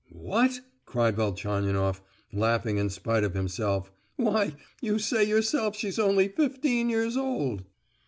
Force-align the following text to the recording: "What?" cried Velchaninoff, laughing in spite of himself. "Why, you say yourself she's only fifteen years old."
"What?" 0.15 0.61
cried 0.87 1.15
Velchaninoff, 1.15 2.01
laughing 2.33 2.77
in 2.77 2.89
spite 2.89 3.23
of 3.23 3.35
himself. 3.35 3.91
"Why, 4.15 4.55
you 4.81 4.97
say 4.97 5.23
yourself 5.23 5.75
she's 5.75 5.99
only 5.99 6.27
fifteen 6.27 6.89
years 6.89 7.15
old." 7.15 7.65